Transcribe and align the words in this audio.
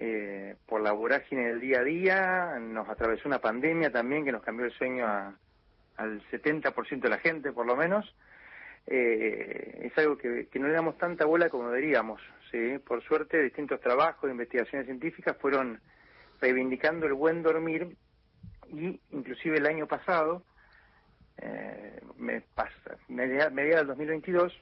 eh, 0.00 0.56
por 0.66 0.80
la 0.80 0.92
vorágine 0.92 1.48
del 1.48 1.60
día 1.60 1.80
a 1.80 1.84
día, 1.84 2.58
nos 2.60 2.88
atravesó 2.88 3.28
una 3.28 3.40
pandemia 3.40 3.90
también 3.90 4.24
que 4.24 4.32
nos 4.32 4.42
cambió 4.42 4.66
el 4.66 4.72
sueño 4.72 5.06
a- 5.06 5.34
al 5.96 6.20
70% 6.30 7.08
de 7.08 7.14
la 7.14 7.20
gente, 7.20 7.52
por 7.52 7.66
lo 7.66 7.76
menos. 7.76 8.12
Eh, 8.86 9.80
es 9.90 9.98
algo 9.98 10.18
que, 10.18 10.46
no 10.54 10.66
le 10.66 10.74
damos 10.74 10.98
tanta 10.98 11.24
bola 11.24 11.48
como 11.48 11.68
deberíamos. 11.68 12.20
¿sí? 12.50 12.78
Por 12.78 13.02
suerte, 13.02 13.42
distintos 13.42 13.80
trabajos, 13.80 14.30
investigaciones 14.30 14.86
científicas 14.86 15.36
fueron 15.38 15.80
reivindicando 16.40 17.06
el 17.06 17.14
buen 17.14 17.42
dormir 17.42 17.96
y 18.70 19.00
inclusive 19.12 19.58
el 19.58 19.66
año 19.66 19.86
pasado, 19.86 20.42
eh, 21.38 22.00
me 22.18 22.42
media- 23.08 23.50
del 23.50 23.86
2022, 23.86 24.52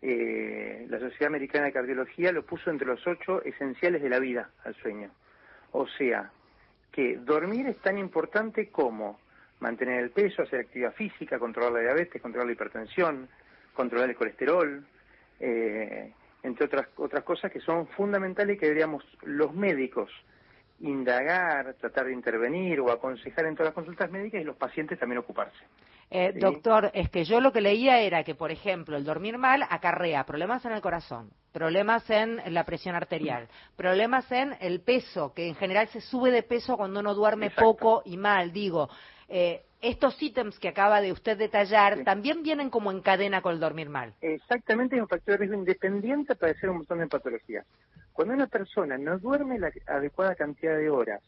eh, 0.00 0.86
la 0.88 0.98
Sociedad 1.00 1.26
Americana 1.26 1.66
de 1.66 1.72
Cardiología 1.72 2.32
lo 2.32 2.44
puso 2.44 2.70
entre 2.70 2.86
los 2.86 3.04
ocho 3.06 3.42
esenciales 3.42 4.02
de 4.02 4.08
la 4.08 4.18
vida 4.18 4.50
al 4.64 4.74
sueño. 4.76 5.10
O 5.72 5.86
sea, 5.86 6.30
que 6.92 7.16
dormir 7.18 7.66
es 7.66 7.78
tan 7.78 7.98
importante 7.98 8.70
como 8.70 9.20
mantener 9.60 10.02
el 10.02 10.10
peso, 10.10 10.42
hacer 10.42 10.60
actividad 10.60 10.94
física, 10.94 11.38
controlar 11.38 11.72
la 11.72 11.80
diabetes, 11.80 12.22
controlar 12.22 12.46
la 12.46 12.52
hipertensión, 12.52 13.28
controlar 13.78 14.10
el 14.10 14.16
colesterol, 14.16 14.84
eh, 15.38 16.12
entre 16.42 16.66
otras 16.66 16.88
otras 16.96 17.22
cosas 17.22 17.52
que 17.52 17.60
son 17.60 17.86
fundamentales 17.88 18.56
y 18.56 18.58
que 18.58 18.66
deberíamos 18.66 19.04
los 19.22 19.54
médicos 19.54 20.10
indagar, 20.80 21.74
tratar 21.74 22.06
de 22.06 22.12
intervenir 22.12 22.80
o 22.80 22.90
aconsejar 22.90 23.46
en 23.46 23.54
todas 23.54 23.68
las 23.68 23.74
consultas 23.74 24.10
médicas 24.10 24.40
y 24.40 24.44
los 24.44 24.56
pacientes 24.56 24.98
también 24.98 25.18
ocuparse. 25.18 25.64
Eh, 26.10 26.32
Sí. 26.32 26.40
Doctor, 26.40 26.90
es 26.94 27.08
que 27.10 27.24
yo 27.24 27.40
lo 27.40 27.52
que 27.52 27.60
leía 27.60 28.00
era 28.00 28.24
que, 28.24 28.34
por 28.34 28.50
ejemplo, 28.50 28.96
el 28.96 29.04
dormir 29.04 29.38
mal 29.38 29.64
acarrea 29.68 30.24
problemas 30.24 30.64
en 30.64 30.72
el 30.72 30.80
corazón, 30.80 31.30
problemas 31.52 32.08
en 32.10 32.40
la 32.54 32.64
presión 32.64 32.94
arterial, 32.96 33.46
problemas 33.76 34.30
en 34.32 34.56
el 34.60 34.80
peso, 34.80 35.34
que 35.34 35.46
en 35.48 35.54
general 35.54 35.86
se 35.88 36.00
sube 36.00 36.30
de 36.30 36.42
peso 36.42 36.76
cuando 36.76 37.00
uno 37.00 37.14
duerme 37.14 37.46
Exacto. 37.46 37.64
poco 37.64 38.02
y 38.06 38.16
mal. 38.16 38.52
Digo, 38.52 38.88
eh, 39.28 39.62
estos 39.80 40.20
ítems 40.20 40.58
que 40.58 40.68
acaba 40.68 41.00
de 41.00 41.12
usted 41.12 41.38
detallar 41.38 41.98
Sí. 41.98 42.04
también 42.04 42.42
vienen 42.42 42.70
como 42.70 42.90
en 42.90 43.00
cadena 43.00 43.42
con 43.42 43.54
el 43.54 43.60
dormir 43.60 43.88
mal. 43.88 44.14
Exactamente, 44.20 44.96
es 44.96 45.02
un 45.02 45.08
factor 45.08 45.32
de 45.34 45.38
riesgo 45.38 45.56
independiente 45.58 46.34
para 46.34 46.52
hacer 46.52 46.70
un 46.70 46.78
montón 46.78 46.98
de 46.98 47.06
patologías. 47.06 47.64
Cuando 48.12 48.34
una 48.34 48.48
persona 48.48 48.98
no 48.98 49.18
duerme 49.18 49.58
la 49.58 49.70
adecuada 49.86 50.34
cantidad 50.34 50.76
de 50.76 50.90
horas, 50.90 51.22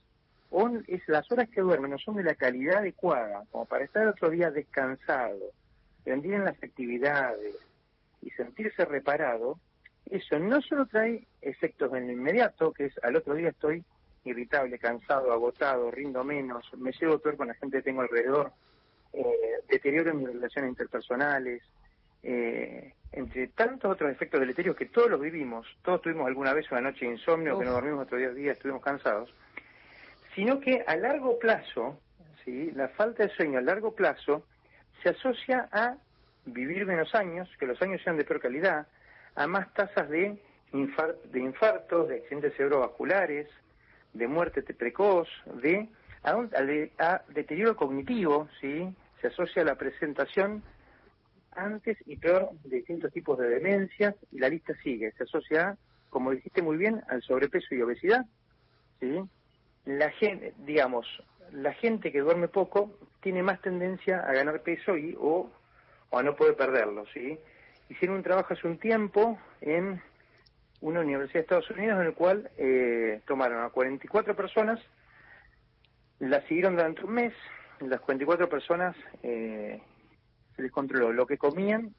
o 0.50 0.68
es, 0.88 1.02
las 1.06 1.30
horas 1.30 1.48
que 1.48 1.60
duerme 1.60 1.88
no 1.88 1.98
son 1.98 2.16
de 2.16 2.24
la 2.24 2.34
calidad 2.34 2.78
adecuada, 2.78 3.44
como 3.52 3.66
para 3.66 3.84
estar 3.84 4.06
otro 4.08 4.30
día 4.30 4.50
descansado, 4.50 5.38
rendir 6.04 6.34
en 6.34 6.44
las 6.44 6.60
actividades 6.62 7.54
y 8.20 8.30
sentirse 8.30 8.84
reparado, 8.84 9.60
eso 10.10 10.40
no 10.40 10.60
solo 10.62 10.86
trae 10.86 11.24
efectos 11.40 11.94
en 11.94 12.08
lo 12.08 12.12
inmediato, 12.12 12.72
que 12.72 12.86
es 12.86 12.94
al 13.04 13.14
otro 13.14 13.34
día 13.34 13.50
estoy 13.50 13.84
irritable, 14.24 14.78
cansado, 14.78 15.32
agotado, 15.32 15.90
rindo 15.90 16.22
menos, 16.24 16.70
me 16.76 16.92
llevo 16.92 17.18
peor 17.18 17.36
con 17.36 17.48
la 17.48 17.54
gente 17.54 17.78
que 17.78 17.84
tengo 17.84 18.02
alrededor, 18.02 18.52
eh, 19.12 19.24
deterioro 19.68 20.10
en 20.10 20.18
mis 20.18 20.28
relaciones 20.28 20.70
interpersonales, 20.70 21.62
eh, 22.22 22.92
entre 23.12 23.48
tantos 23.48 23.90
otros 23.90 24.10
efectos 24.10 24.40
deleterios 24.40 24.76
que 24.76 24.86
todos 24.86 25.10
los 25.10 25.20
vivimos, 25.20 25.66
todos 25.82 26.02
tuvimos 26.02 26.26
alguna 26.26 26.52
vez 26.52 26.70
una 26.70 26.82
noche 26.82 27.06
de 27.06 27.12
insomnio, 27.12 27.58
que 27.58 27.64
no 27.64 27.72
dormimos 27.72 28.04
otro 28.04 28.18
día, 28.18 28.30
día 28.30 28.52
estuvimos 28.52 28.82
cansados, 28.82 29.34
sino 30.34 30.60
que 30.60 30.84
a 30.86 30.96
largo 30.96 31.38
plazo, 31.38 31.98
¿sí? 32.44 32.70
la 32.72 32.88
falta 32.88 33.24
de 33.24 33.30
sueño 33.30 33.58
a 33.58 33.62
largo 33.62 33.94
plazo 33.94 34.44
se 35.02 35.08
asocia 35.08 35.68
a 35.72 35.96
vivir 36.44 36.86
menos 36.86 37.14
años, 37.14 37.48
que 37.58 37.66
los 37.66 37.80
años 37.82 38.00
sean 38.02 38.16
de 38.16 38.24
peor 38.24 38.40
calidad, 38.40 38.86
a 39.34 39.46
más 39.46 39.72
tasas 39.74 40.08
de, 40.08 40.38
de 40.72 41.40
infartos, 41.40 42.08
de 42.08 42.16
accidentes 42.16 42.54
cerebrovasculares, 42.56 43.48
de 44.12 44.26
muerte 44.28 44.62
te- 44.62 44.74
precoz, 44.74 45.28
de 45.62 45.88
a, 46.22 46.36
un- 46.36 46.50
a 46.98 47.04
a 47.06 47.22
deterioro 47.28 47.76
cognitivo, 47.76 48.48
¿sí? 48.60 48.88
se 49.20 49.28
asocia 49.28 49.62
a 49.62 49.64
la 49.66 49.74
presentación 49.76 50.62
antes 51.52 51.98
y 52.06 52.16
peor 52.16 52.50
de 52.64 52.76
distintos 52.76 53.12
tipos 53.12 53.38
de 53.38 53.48
demencias, 53.48 54.14
y 54.32 54.38
la 54.38 54.48
lista 54.48 54.74
sigue, 54.82 55.12
se 55.12 55.24
asocia, 55.24 55.76
como 56.08 56.30
dijiste 56.30 56.62
muy 56.62 56.76
bien, 56.76 57.02
al 57.08 57.22
sobrepeso 57.22 57.74
y 57.74 57.82
obesidad, 57.82 58.24
¿sí? 59.00 59.20
La 59.84 60.10
gente, 60.10 60.54
digamos, 60.58 61.06
la 61.52 61.72
gente 61.74 62.12
que 62.12 62.20
duerme 62.20 62.48
poco 62.48 62.96
tiene 63.20 63.42
más 63.42 63.60
tendencia 63.60 64.20
a 64.20 64.32
ganar 64.32 64.62
peso 64.62 64.96
y 64.96 65.16
o, 65.18 65.50
o 66.10 66.18
a 66.18 66.22
no 66.22 66.36
poder 66.36 66.54
perderlo, 66.56 67.04
¿sí? 67.12 67.38
Hicieron 67.88 68.18
un 68.18 68.22
trabajo 68.22 68.54
hace 68.54 68.66
un 68.68 68.78
tiempo 68.78 69.38
en 69.60 70.00
una 70.80 71.00
universidad 71.00 71.34
de 71.34 71.40
Estados 71.40 71.70
Unidos 71.70 72.00
en 72.00 72.06
el 72.06 72.14
cual 72.14 72.50
eh, 72.56 73.20
tomaron 73.26 73.64
a 73.64 73.70
44 73.70 74.34
personas, 74.34 74.80
las 76.18 76.44
siguieron 76.44 76.76
durante 76.76 77.04
un 77.04 77.12
mes, 77.12 77.34
las 77.80 78.00
44 78.00 78.48
personas 78.48 78.96
eh, 79.22 79.80
se 80.56 80.62
les 80.62 80.72
controló 80.72 81.12
lo 81.12 81.26
que 81.26 81.38
comían, 81.38 81.94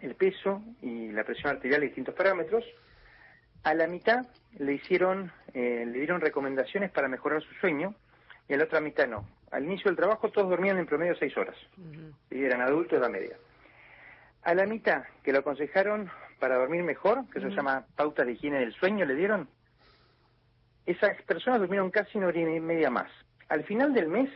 el 0.00 0.14
peso 0.14 0.62
y 0.82 1.10
la 1.12 1.24
presión 1.24 1.54
arterial 1.54 1.82
y 1.82 1.86
distintos 1.86 2.14
parámetros. 2.14 2.64
A 3.62 3.74
la 3.74 3.86
mitad 3.86 4.26
le 4.58 4.74
hicieron, 4.74 5.32
eh, 5.54 5.84
le 5.86 5.98
dieron 5.98 6.20
recomendaciones 6.20 6.90
para 6.90 7.08
mejorar 7.08 7.42
su 7.42 7.54
sueño 7.54 7.94
y 8.48 8.54
a 8.54 8.58
la 8.58 8.64
otra 8.64 8.80
mitad 8.80 9.06
no. 9.06 9.26
Al 9.50 9.64
inicio 9.64 9.90
del 9.90 9.96
trabajo 9.96 10.30
todos 10.30 10.50
dormían 10.50 10.78
en 10.78 10.86
promedio 10.86 11.14
seis 11.16 11.36
horas 11.36 11.56
y 12.30 12.44
eran 12.44 12.60
adultos 12.60 12.98
de 12.98 13.00
la 13.00 13.08
media. 13.08 13.36
A 14.42 14.54
la 14.54 14.66
mitad 14.66 15.04
que 15.22 15.32
lo 15.32 15.38
aconsejaron 15.38 16.10
para 16.38 16.56
dormir 16.56 16.82
mejor, 16.82 17.28
que 17.30 17.40
se 17.40 17.50
llama 17.50 17.86
pautas 17.96 18.26
de 18.26 18.32
higiene 18.32 18.60
del 18.60 18.74
sueño, 18.74 19.04
le 19.04 19.14
dieron, 19.14 19.48
esas 20.86 21.20
personas 21.22 21.60
durmieron 21.60 21.90
casi 21.90 22.18
una 22.18 22.28
hora 22.28 22.40
y 22.40 22.60
media 22.60 22.90
más. 22.90 23.10
Al 23.48 23.64
final 23.64 23.94
del 23.94 24.08
mes, 24.08 24.30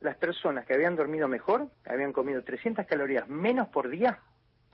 las 0.00 0.16
personas 0.16 0.66
que 0.66 0.74
habían 0.74 0.96
dormido 0.96 1.28
mejor 1.28 1.68
habían 1.86 2.12
comido 2.12 2.42
300 2.42 2.86
calorías 2.86 3.28
menos 3.28 3.68
por 3.68 3.88
día 3.88 4.18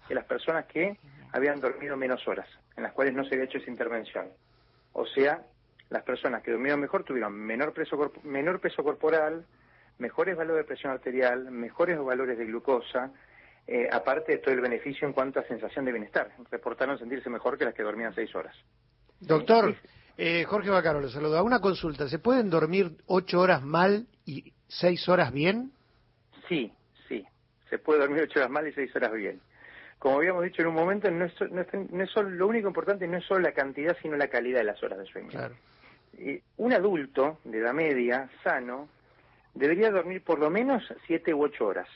que 0.06 0.14
las 0.14 0.24
personas 0.24 0.66
que 0.66 0.98
habían 1.32 1.60
dormido 1.60 1.96
menos 1.96 2.26
horas, 2.28 2.48
en 2.76 2.84
las 2.84 2.92
cuales 2.92 3.14
no 3.14 3.24
se 3.24 3.34
había 3.34 3.46
hecho 3.46 3.58
esa 3.58 3.70
intervención. 3.70 4.28
O 4.92 5.04
sea, 5.06 5.42
las 5.90 6.02
personas 6.02 6.42
que 6.42 6.52
durmieron 6.52 6.80
mejor 6.80 7.04
tuvieron 7.04 7.32
menor 7.34 7.72
peso, 7.72 8.12
menor 8.22 8.60
peso 8.60 8.84
corporal, 8.84 9.44
mejores 9.98 10.36
valores 10.36 10.64
de 10.64 10.68
presión 10.68 10.92
arterial, 10.92 11.50
mejores 11.50 11.98
valores 11.98 12.38
de 12.38 12.44
glucosa, 12.44 13.10
eh, 13.66 13.88
aparte 13.90 14.32
de 14.32 14.38
todo 14.38 14.54
el 14.54 14.60
beneficio 14.60 15.06
en 15.06 15.12
cuanto 15.14 15.40
a 15.40 15.44
sensación 15.44 15.84
de 15.84 15.92
bienestar. 15.92 16.30
Reportaron 16.50 16.98
sentirse 16.98 17.28
mejor 17.30 17.58
que 17.58 17.64
las 17.64 17.74
que 17.74 17.82
dormían 17.82 18.14
seis 18.14 18.34
horas. 18.34 18.54
Doctor, 19.20 19.74
eh, 20.18 20.44
Jorge 20.44 20.70
Bacaro 20.70 21.00
lo 21.00 21.08
saluda. 21.08 21.42
Una 21.42 21.60
consulta. 21.60 22.08
¿Se 22.08 22.18
pueden 22.18 22.50
dormir 22.50 22.92
ocho 23.06 23.40
horas 23.40 23.62
mal 23.62 24.06
y 24.24 24.52
seis 24.68 25.08
horas 25.08 25.32
bien? 25.32 25.72
Sí, 26.48 26.72
sí, 27.08 27.24
se 27.64 27.70
se 27.70 27.78
puede 27.78 28.00
dormir 28.00 28.22
ocho 28.22 28.38
horas 28.40 28.50
mal 28.50 28.66
y 28.68 28.72
seis 28.72 28.94
horas 28.94 29.12
bien. 29.12 29.40
Como 29.98 30.18
habíamos 30.18 30.44
dicho 30.44 30.62
en 30.62 30.68
un 30.68 30.74
momento, 30.74 31.10
no 31.10 31.24
es, 31.24 31.32
no 31.50 31.62
es- 31.62 31.90
no 31.90 32.02
es 32.04 32.10
solo, 32.10 32.28
lo 32.30 32.46
único 32.46 32.68
importante 32.68 33.08
no 33.08 33.16
es 33.16 33.24
solo 33.24 33.40
la 33.40 33.52
cantidad, 33.52 33.96
sino 34.02 34.16
la 34.16 34.28
calidad 34.28 34.58
de 34.58 34.64
las 34.64 34.82
horas 34.82 34.98
de 34.98 35.06
sueño. 35.06 35.30
Claro. 35.30 35.54
Eh, 36.18 36.42
un 36.58 36.72
adulto 36.72 37.40
de 37.44 37.58
edad 37.58 37.72
media, 37.72 38.28
sano, 38.44 38.88
debería 39.54 39.90
dormir 39.90 40.22
por 40.22 40.38
lo 40.38 40.50
menos 40.50 40.82
siete 41.06 41.32
u 41.34 41.42
ocho 41.42 41.66
horas. 41.66 41.88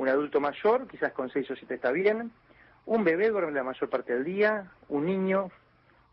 Un 0.00 0.08
adulto 0.08 0.40
mayor, 0.40 0.88
quizás 0.88 1.12
con 1.12 1.28
seis 1.28 1.50
o 1.50 1.54
siete 1.56 1.74
está 1.74 1.92
bien. 1.92 2.30
Un 2.86 3.04
bebé 3.04 3.28
duerme 3.28 3.52
la 3.52 3.62
mayor 3.62 3.90
parte 3.90 4.14
del 4.14 4.24
día. 4.24 4.70
Un 4.88 5.04
niño 5.04 5.50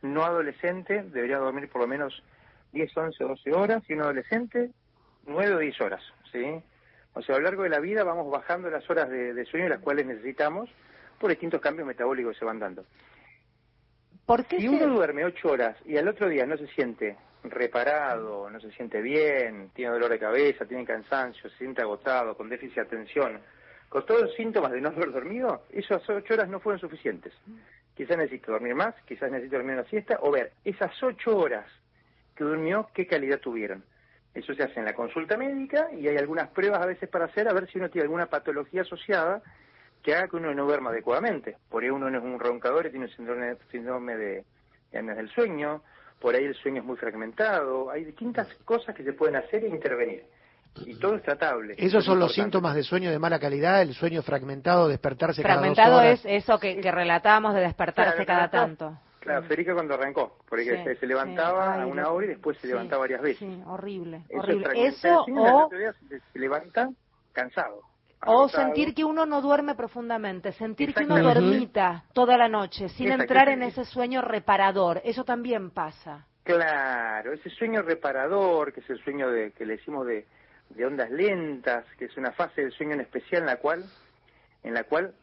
no 0.01 0.25
adolescente 0.25 1.03
debería 1.03 1.37
dormir 1.37 1.69
por 1.69 1.81
lo 1.83 1.87
menos 1.87 2.21
10, 2.73 2.97
11, 2.97 3.23
12 3.23 3.53
horas. 3.53 3.83
Y 3.87 3.93
un 3.93 4.01
adolescente, 4.01 4.71
9 5.25 5.55
o 5.55 5.59
10 5.59 5.79
horas. 5.79 6.03
¿sí? 6.33 6.61
O 7.13 7.21
sea, 7.21 7.35
a 7.35 7.37
lo 7.37 7.45
largo 7.45 7.63
de 7.63 7.69
la 7.69 7.79
vida 7.79 8.03
vamos 8.03 8.29
bajando 8.29 8.69
las 8.69 8.89
horas 8.89 9.09
de, 9.09 9.33
de 9.33 9.45
sueño 9.45 9.69
las 9.69 9.79
cuales 9.79 10.05
necesitamos 10.05 10.69
por 11.17 11.29
distintos 11.29 11.61
cambios 11.61 11.87
metabólicos 11.87 12.33
que 12.33 12.39
se 12.39 12.45
van 12.45 12.59
dando. 12.59 12.83
¿Por 14.25 14.43
qué 14.45 14.57
Si 14.57 14.63
se- 14.67 14.69
uno 14.69 14.93
duerme 14.95 15.23
ocho 15.23 15.49
horas 15.49 15.77
y 15.85 15.95
al 15.95 16.09
otro 16.09 16.27
día 16.27 16.45
no 16.45 16.57
se 16.57 16.67
siente 16.67 17.15
reparado, 17.43 18.49
no 18.49 18.59
se 18.59 18.69
siente 18.73 19.01
bien, 19.01 19.69
tiene 19.73 19.91
dolor 19.93 20.09
de 20.11 20.19
cabeza, 20.19 20.65
tiene 20.65 20.83
cansancio, 20.85 21.49
se 21.49 21.57
siente 21.57 21.81
agotado, 21.81 22.35
con 22.35 22.49
déficit 22.49 22.75
de 22.75 22.81
atención, 22.81 23.39
con 23.89 24.05
todos 24.05 24.21
los 24.21 24.33
síntomas 24.35 24.71
de 24.71 24.81
no 24.81 24.89
haber 24.89 25.11
dormido, 25.11 25.63
esas 25.71 26.07
ocho 26.09 26.33
horas 26.33 26.49
no 26.49 26.59
fueron 26.59 26.79
suficientes. 26.79 27.33
Quizás 27.95 28.17
necesito 28.17 28.51
dormir 28.51 28.75
más, 28.75 28.93
quizás 29.05 29.31
necesito 29.31 29.57
dormir 29.57 29.75
una 29.75 29.85
siesta, 29.85 30.19
o 30.21 30.31
ver 30.31 30.51
esas 30.63 30.91
ocho 31.01 31.37
horas 31.37 31.65
que 32.35 32.43
durmió, 32.43 32.89
qué 32.93 33.07
calidad 33.07 33.39
tuvieron. 33.39 33.83
Eso 34.33 34.53
se 34.53 34.61
hace 34.61 34.79
en 34.79 34.85
la 34.85 34.93
consulta 34.93 35.35
médica 35.35 35.89
y 35.91 36.07
hay 36.07 36.17
algunas 36.17 36.49
pruebas 36.49 36.81
a 36.81 36.85
veces 36.85 37.09
para 37.09 37.25
hacer, 37.25 37.47
a 37.47 37.53
ver 37.53 37.67
si 37.71 37.79
uno 37.79 37.89
tiene 37.89 38.03
alguna 38.03 38.27
patología 38.27 38.81
asociada 38.81 39.41
que 40.03 40.13
haga 40.13 40.27
que 40.27 40.35
uno 40.35 40.53
no 40.53 40.65
duerma 40.65 40.91
adecuadamente. 40.91 41.57
Por 41.69 41.81
ahí 41.81 41.89
uno 41.89 42.09
no 42.09 42.19
es 42.19 42.23
un 42.23 42.39
roncador 42.39 42.85
y 42.85 42.91
tiene 42.91 43.05
un 43.05 43.11
síndrome, 43.11 44.15
de, 44.15 44.45
de 44.91 45.01
del 45.01 45.29
sueño, 45.29 45.81
por 46.19 46.35
ahí 46.35 46.45
el 46.45 46.55
sueño 46.55 46.81
es 46.81 46.85
muy 46.85 46.97
fragmentado, 46.97 47.89
hay 47.89 48.05
distintas 48.05 48.47
cosas 48.63 48.95
que 48.95 49.03
se 49.03 49.13
pueden 49.13 49.37
hacer 49.37 49.63
e 49.63 49.69
intervenir. 49.69 50.23
Y 50.85 50.95
todo 50.95 51.15
es 51.15 51.23
tratable. 51.23 51.75
Esos 51.77 51.99
Es 51.99 52.05
son 52.05 52.19
los 52.19 52.33
síntomas 52.33 52.75
de 52.75 52.83
sueño 52.83 53.09
de 53.11 53.19
mala 53.19 53.39
calidad, 53.39 53.81
el 53.81 53.93
sueño 53.93 54.21
fragmentado, 54.21 54.87
despertarse 54.87 55.41
Fragmentado 55.41 55.97
cada 55.97 56.09
dos 56.11 56.25
es 56.25 56.43
eso 56.43 56.59
que, 56.59 56.79
que 56.79 56.91
relatábamos 56.91 57.53
de 57.53 57.61
despertarse 57.61 58.25
Claro, 58.25 58.27
cada 58.27 58.49
tanto. 58.49 58.97
Claro, 59.19 59.43
Federica 59.43 59.73
cuando 59.73 59.95
arrancó, 59.95 60.37
porque 60.47 60.63
Sí, 60.63 60.83
se, 60.83 60.95
se 60.95 61.05
levantaba 61.07 61.75
sí. 61.75 61.81
a 61.81 61.85
una 61.87 62.09
hora 62.09 62.25
y 62.25 62.29
después 62.29 62.55
se 62.57 62.61
sí, 62.63 62.67
levantaba 62.69 63.01
varias 63.01 63.21
veces. 63.21 63.39
Sí, 63.39 63.61
horrible, 63.65 64.23
Eso 64.29 64.39
horrible. 64.39 64.87
Eso 64.87 65.25
o, 65.35 65.69
se, 66.09 66.19
se 66.31 66.39
levanta 66.39 66.89
cansado. 67.33 67.81
o 68.25 68.31
agotado. 68.31 68.49
sentir 68.49 68.93
que 68.95 69.03
uno 69.03 69.25
no 69.25 69.41
duerme 69.41 69.75
profundamente, 69.75 70.51
sentir 70.53 70.93
que 70.93 71.03
uno 71.03 71.21
dormita 71.21 72.05
toda 72.13 72.37
la 72.37 72.47
noche 72.47 72.87
sin 72.89 73.11
entrar 73.11 73.49
en 73.49 73.63
ese 73.63 73.83
sueño 73.85 74.21
reparador. 74.21 75.01
Eso 75.03 75.23
también 75.25 75.71
pasa. 75.71 76.25
Claro, 76.43 77.33
ese 77.33 77.49
sueño 77.49 77.81
reparador, 77.81 78.71
que 78.71 78.79
es 78.79 78.89
el 78.89 79.03
sueño 79.03 79.29
de, 79.29 79.51
que 79.51 79.65
le 79.65 79.73
decimos 79.75 80.07
de, 80.07 80.25
de 80.69 80.85
ondas 80.85 81.09
lentas, 81.09 81.85
que 81.97 82.05
es 82.05 82.17
una 82.17 82.31
fase 82.31 82.61
del 82.61 82.71
sueño 82.71 82.93
en 82.93 83.01
especial 83.01 83.41
en 83.41 83.47
la 83.47 83.57
cual, 83.57 83.85
en 84.63 84.73
la 84.73 84.83
cual 84.83 85.13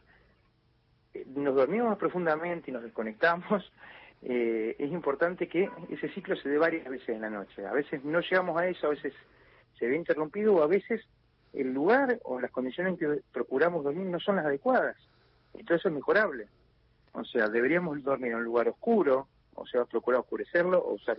eh, 1.13 1.25
nos 1.35 1.55
dormimos 1.55 1.97
profundamente 1.97 2.71
y 2.71 2.73
nos 2.73 2.83
desconectamos, 2.83 3.71
eh, 4.21 4.75
es 4.77 4.91
importante 4.91 5.47
que 5.47 5.69
ese 5.89 6.09
ciclo 6.09 6.35
se 6.35 6.49
dé 6.49 6.57
varias 6.57 6.87
veces 6.89 7.09
en 7.09 7.21
la 7.21 7.29
noche. 7.29 7.65
A 7.65 7.73
veces 7.73 8.03
no 8.03 8.19
llegamos 8.19 8.57
a 8.57 8.67
eso, 8.67 8.87
a 8.87 8.91
veces 8.91 9.13
se 9.77 9.87
ve 9.87 9.95
interrumpido 9.95 10.55
o 10.55 10.63
a 10.63 10.67
veces 10.67 11.01
el 11.53 11.73
lugar 11.73 12.19
o 12.23 12.39
las 12.39 12.51
condiciones 12.51 12.93
en 12.93 12.97
que 12.97 13.21
procuramos 13.31 13.83
dormir 13.83 14.07
no 14.07 14.19
son 14.19 14.37
las 14.37 14.45
adecuadas. 14.45 14.97
Eso 15.53 15.87
es 15.87 15.93
mejorable. 15.93 16.47
O 17.13 17.23
sea, 17.23 17.47
deberíamos 17.47 18.03
dormir 18.03 18.31
en 18.31 18.39
un 18.39 18.43
lugar 18.43 18.67
oscuro, 18.67 19.27
o 19.53 19.65
sea, 19.65 19.85
procurar 19.85 20.19
oscurecerlo 20.19 20.79
o 20.79 20.93
usar 20.95 21.17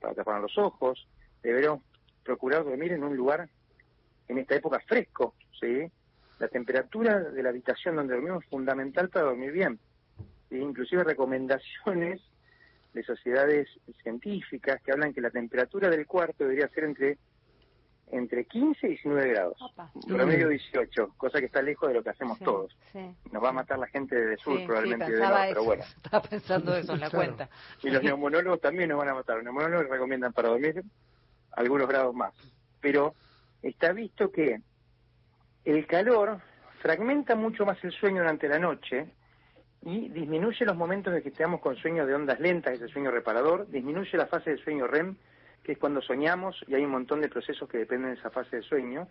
para 0.00 0.14
tapar 0.14 0.40
los 0.40 0.56
ojos. 0.56 1.06
Deberíamos 1.42 1.82
procurar 2.24 2.64
dormir 2.64 2.92
en 2.92 3.04
un 3.04 3.16
lugar, 3.16 3.48
en 4.28 4.38
esta 4.38 4.54
época, 4.56 4.80
fresco, 4.86 5.34
¿sí? 5.60 5.90
La 6.38 6.48
temperatura 6.48 7.20
de 7.20 7.42
la 7.42 7.48
habitación 7.50 7.96
donde 7.96 8.14
dormimos 8.14 8.44
es 8.44 8.50
fundamental 8.50 9.08
para 9.08 9.26
dormir 9.26 9.52
bien. 9.52 9.78
E 10.50 10.58
inclusive 10.58 11.02
recomendaciones 11.04 12.20
de 12.92 13.02
sociedades 13.02 13.68
científicas 14.02 14.80
que 14.82 14.92
hablan 14.92 15.12
que 15.12 15.20
la 15.20 15.30
temperatura 15.30 15.88
del 15.90 16.06
cuarto 16.06 16.44
debería 16.44 16.68
ser 16.68 16.84
entre 16.84 17.18
entre 18.12 18.44
15 18.44 18.86
y 18.86 18.90
19 18.90 19.28
grados. 19.30 19.56
Opa. 19.60 19.90
Promedio 20.06 20.48
18, 20.48 21.14
cosa 21.16 21.40
que 21.40 21.46
está 21.46 21.60
lejos 21.60 21.88
de 21.88 21.94
lo 21.96 22.04
que 22.04 22.10
hacemos 22.10 22.38
Sí, 22.38 22.44
todos. 22.44 22.76
sí. 22.92 23.00
Nos 23.32 23.42
va 23.42 23.48
a 23.48 23.52
matar 23.52 23.80
la 23.80 23.88
gente 23.88 24.14
del 24.14 24.38
sur 24.38 24.56
Sí, 24.60 24.64
probablemente 24.64 25.06
pensaba 25.06 25.30
norte, 25.38 25.48
pero 25.48 25.64
bueno. 25.64 25.82
Estaba 26.04 26.22
pensando 26.22 26.76
eso 26.76 26.92
en 26.94 27.00
la 27.00 27.10
Claro. 27.10 27.24
cuenta. 27.26 27.50
Y 27.82 27.90
los 27.90 28.02
neumonólogos 28.04 28.60
también 28.60 28.90
nos 28.90 28.98
van 28.98 29.08
a 29.08 29.14
matar. 29.14 29.36
Los 29.36 29.44
neumonólogos 29.46 29.88
recomiendan 29.88 30.32
para 30.32 30.50
dormir 30.50 30.84
algunos 31.52 31.88
grados 31.88 32.14
más. 32.14 32.32
Pero 32.80 33.12
está 33.62 33.92
visto 33.92 34.30
que 34.30 34.60
el 35.64 35.86
calor 35.86 36.40
fragmenta 36.80 37.34
mucho 37.34 37.64
más 37.66 37.82
el 37.84 37.92
sueño 37.92 38.22
durante 38.22 38.48
la 38.48 38.58
noche 38.58 39.06
y 39.82 40.08
disminuye 40.08 40.64
los 40.64 40.76
momentos 40.76 41.12
de 41.12 41.22
que 41.22 41.28
estamos 41.30 41.60
con 41.60 41.76
sueño 41.76 42.06
de 42.06 42.14
ondas 42.14 42.40
lentas, 42.40 42.74
ese 42.74 42.88
sueño 42.88 43.10
reparador, 43.10 43.68
disminuye 43.68 44.16
la 44.16 44.26
fase 44.26 44.50
del 44.50 44.58
sueño 44.62 44.86
REM, 44.86 45.16
que 45.62 45.72
es 45.72 45.78
cuando 45.78 46.00
soñamos 46.00 46.56
y 46.68 46.74
hay 46.74 46.84
un 46.84 46.90
montón 46.90 47.20
de 47.20 47.28
procesos 47.28 47.68
que 47.68 47.78
dependen 47.78 48.12
de 48.14 48.18
esa 48.20 48.30
fase 48.30 48.56
de 48.56 48.62
sueño, 48.62 49.08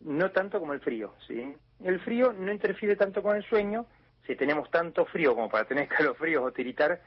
no 0.00 0.30
tanto 0.30 0.60
como 0.60 0.72
el 0.74 0.80
frío, 0.80 1.14
¿sí? 1.26 1.54
El 1.82 2.00
frío 2.00 2.32
no 2.32 2.52
interfiere 2.52 2.96
tanto 2.96 3.22
con 3.22 3.36
el 3.36 3.44
sueño, 3.44 3.86
si 4.26 4.36
tenemos 4.36 4.70
tanto 4.70 5.04
frío 5.06 5.34
como 5.34 5.48
para 5.48 5.64
tener 5.64 5.84
escalofríos 5.90 6.42
o 6.44 6.52
tiritar, 6.52 7.00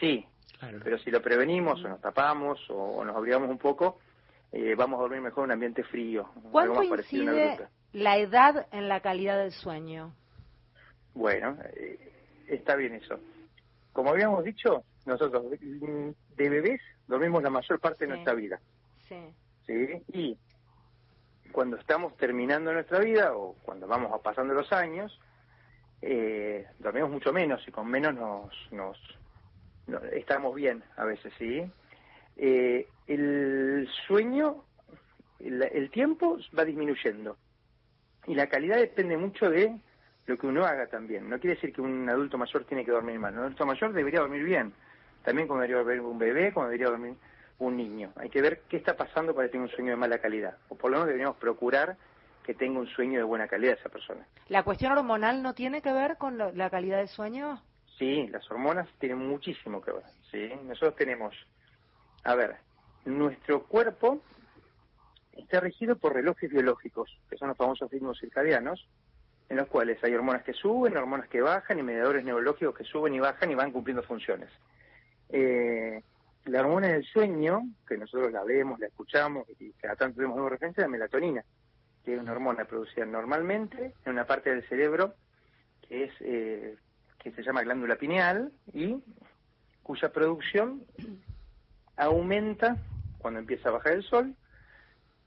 sí, 0.00 0.26
Claro. 0.58 0.78
pero 0.84 0.96
si 0.98 1.10
lo 1.10 1.20
prevenimos 1.20 1.84
o 1.84 1.88
nos 1.88 2.00
tapamos 2.00 2.58
o, 2.70 2.74
o 2.76 3.04
nos 3.04 3.16
abrigamos 3.16 3.50
un 3.50 3.58
poco, 3.58 3.98
eh, 4.52 4.74
vamos 4.76 4.98
a 4.98 5.02
dormir 5.02 5.20
mejor 5.20 5.40
en 5.44 5.44
un 5.46 5.52
ambiente 5.52 5.82
frío. 5.84 6.28
¿Cuánto 6.50 6.82
incide 6.82 7.68
la 7.92 8.16
edad 8.18 8.66
en 8.72 8.88
la 8.88 9.00
calidad 9.00 9.38
del 9.38 9.52
sueño? 9.52 10.14
Bueno, 11.14 11.56
eh, 11.74 11.98
está 12.48 12.76
bien 12.76 12.94
eso. 12.94 13.18
Como 13.92 14.10
habíamos 14.10 14.44
dicho, 14.44 14.84
nosotros 15.04 15.44
de 15.50 16.48
bebés 16.48 16.80
dormimos 17.06 17.42
la 17.42 17.50
mayor 17.50 17.78
parte 17.80 18.04
de 18.06 18.12
nuestra 18.12 18.34
vida. 18.34 18.60
Sí. 19.08 19.16
¿sí? 19.66 20.02
Y 20.12 20.38
cuando 21.52 21.76
estamos 21.76 22.16
terminando 22.16 22.72
nuestra 22.72 22.98
vida 23.00 23.34
o 23.36 23.54
cuando 23.62 23.86
vamos 23.86 24.18
pasando 24.22 24.54
los 24.54 24.72
años, 24.72 25.18
eh, 26.00 26.66
dormimos 26.78 27.10
mucho 27.10 27.32
menos 27.32 27.62
y 27.68 27.70
con 27.70 27.86
menos 27.88 28.14
nos, 28.14 28.52
nos, 28.72 28.98
no- 29.86 30.02
estamos 30.12 30.54
bien 30.54 30.82
a 30.96 31.04
veces, 31.04 31.32
¿sí? 31.38 31.62
Eh, 32.36 32.88
el 33.06 33.88
sueño, 34.06 34.64
el, 35.38 35.62
el 35.62 35.90
tiempo 35.90 36.38
va 36.58 36.64
disminuyendo 36.64 37.36
y 38.26 38.34
la 38.34 38.48
calidad 38.48 38.76
depende 38.76 39.16
mucho 39.16 39.50
de 39.50 39.76
lo 40.26 40.38
que 40.38 40.46
uno 40.46 40.64
haga 40.64 40.86
también. 40.86 41.28
No 41.28 41.38
quiere 41.40 41.56
decir 41.56 41.72
que 41.72 41.80
un 41.80 42.08
adulto 42.08 42.38
mayor 42.38 42.64
tiene 42.64 42.84
que 42.84 42.92
dormir 42.92 43.18
mal. 43.18 43.32
Un 43.34 43.40
adulto 43.40 43.66
mayor 43.66 43.92
debería 43.92 44.20
dormir 44.20 44.44
bien. 44.44 44.72
También 45.24 45.48
como 45.48 45.60
debería 45.60 45.82
dormir 45.82 46.00
un 46.00 46.18
bebé, 46.18 46.52
como 46.52 46.66
debería 46.66 46.88
dormir 46.88 47.14
un 47.58 47.76
niño. 47.76 48.12
Hay 48.16 48.30
que 48.30 48.40
ver 48.40 48.62
qué 48.68 48.76
está 48.76 48.96
pasando 48.96 49.34
para 49.34 49.48
que 49.48 49.52
tenga 49.52 49.64
un 49.64 49.70
sueño 49.70 49.90
de 49.90 49.96
mala 49.96 50.18
calidad. 50.18 50.56
O 50.68 50.76
por 50.76 50.90
lo 50.90 50.96
menos 50.98 51.06
deberíamos 51.08 51.36
procurar 51.38 51.96
que 52.44 52.54
tenga 52.54 52.78
un 52.80 52.86
sueño 52.88 53.18
de 53.18 53.24
buena 53.24 53.46
calidad 53.48 53.76
esa 53.78 53.88
persona. 53.88 54.26
¿La 54.48 54.62
cuestión 54.64 54.92
hormonal 54.92 55.42
no 55.42 55.54
tiene 55.54 55.82
que 55.82 55.92
ver 55.92 56.16
con 56.18 56.38
lo- 56.38 56.52
la 56.52 56.70
calidad 56.70 56.98
del 56.98 57.08
sueño? 57.08 57.60
Sí, 57.98 58.26
las 58.28 58.48
hormonas 58.50 58.88
tienen 58.98 59.18
muchísimo 59.18 59.80
que 59.80 59.92
ver. 59.92 60.02
¿sí? 60.30 60.50
Nosotros 60.64 60.96
tenemos, 60.96 61.34
a 62.24 62.34
ver, 62.34 62.56
nuestro 63.04 63.64
cuerpo 63.64 64.20
está 65.32 65.60
regido 65.60 65.96
por 65.96 66.14
relojes 66.14 66.50
biológicos, 66.50 67.18
que 67.28 67.36
son 67.36 67.48
los 67.48 67.56
famosos 67.56 67.90
ritmos 67.90 68.18
circadianos, 68.20 68.88
en 69.48 69.56
los 69.56 69.68
cuales 69.68 70.02
hay 70.02 70.14
hormonas 70.14 70.42
que 70.42 70.52
suben, 70.52 70.96
hormonas 70.96 71.28
que 71.28 71.40
bajan 71.40 71.78
y 71.78 71.82
mediadores 71.82 72.24
neurológicos 72.24 72.74
que 72.76 72.84
suben 72.84 73.14
y 73.14 73.20
bajan 73.20 73.50
y 73.50 73.54
van 73.54 73.70
cumpliendo 73.70 74.02
funciones. 74.02 74.48
Eh, 75.28 76.02
la 76.46 76.60
hormona 76.60 76.88
del 76.88 77.04
sueño, 77.04 77.62
que 77.86 77.96
nosotros 77.96 78.32
la 78.32 78.44
vemos, 78.44 78.80
la 78.80 78.86
escuchamos 78.86 79.46
y 79.58 79.72
cada 79.72 79.96
tanto 79.96 80.16
tenemos 80.16 80.36
nueva 80.36 80.50
referencia, 80.50 80.80
es 80.82 80.86
la 80.86 80.92
melatonina, 80.92 81.44
que 82.04 82.14
es 82.14 82.20
una 82.20 82.32
hormona 82.32 82.64
producida 82.64 83.04
normalmente 83.04 83.94
en 84.04 84.12
una 84.12 84.26
parte 84.26 84.50
del 84.50 84.66
cerebro 84.68 85.14
que 85.86 86.04
es 86.04 86.12
eh, 86.20 86.76
que 87.18 87.30
se 87.32 87.42
llama 87.42 87.62
glándula 87.62 87.96
pineal 87.96 88.52
y 88.72 88.96
cuya 89.82 90.12
producción 90.12 90.82
aumenta 92.02 92.76
cuando 93.18 93.40
empieza 93.40 93.68
a 93.68 93.72
bajar 93.72 93.92
el 93.94 94.02
sol 94.02 94.34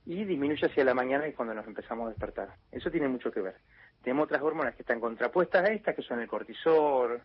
y 0.04 0.24
disminuye 0.24 0.66
hacia 0.66 0.84
la 0.84 0.94
mañana 0.94 1.26
es 1.26 1.34
cuando 1.34 1.54
nos 1.54 1.66
empezamos 1.66 2.06
a 2.06 2.10
despertar. 2.10 2.54
Eso 2.70 2.90
tiene 2.90 3.08
mucho 3.08 3.30
que 3.30 3.40
ver. 3.40 3.56
Tenemos 4.02 4.24
otras 4.24 4.42
hormonas 4.42 4.74
que 4.76 4.82
están 4.82 5.00
contrapuestas 5.00 5.68
a 5.68 5.72
estas, 5.72 5.96
que 5.96 6.02
son 6.02 6.20
el 6.20 6.28
cortisol, 6.28 7.20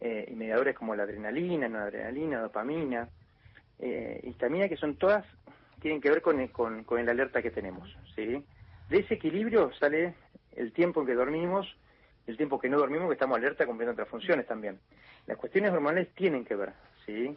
eh, 0.00 0.26
y 0.28 0.34
mediadores 0.34 0.76
como 0.76 0.94
la 0.94 1.02
adrenalina, 1.04 1.68
noradrenalina, 1.68 2.40
dopamina, 2.40 3.08
eh, 3.78 4.20
histamina, 4.24 4.68
que 4.68 4.76
son 4.76 4.96
todas, 4.96 5.24
tienen 5.80 6.00
que 6.00 6.10
ver 6.10 6.22
con, 6.22 6.38
el- 6.40 6.50
con, 6.52 6.84
con 6.84 7.00
el 7.00 7.08
alerta 7.08 7.42
que 7.42 7.50
tenemos. 7.50 7.88
¿sí? 8.14 8.44
De 8.88 8.98
ese 8.98 9.14
equilibrio 9.14 9.72
sale 9.74 10.14
el 10.52 10.72
tiempo 10.72 11.00
en 11.00 11.06
que 11.06 11.14
dormimos, 11.14 11.66
el 12.26 12.36
tiempo 12.36 12.60
que 12.60 12.68
no 12.68 12.78
dormimos, 12.78 13.08
que 13.08 13.14
estamos 13.14 13.36
alerta 13.36 13.66
cumpliendo 13.66 13.92
otras 13.92 14.08
funciones 14.08 14.46
también. 14.46 14.78
Las 15.26 15.38
cuestiones 15.38 15.72
hormonales 15.72 16.14
tienen 16.14 16.44
que 16.44 16.54
ver, 16.54 16.72
¿sí? 17.06 17.36